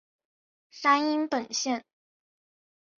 [0.71, 1.85] 山阴本线。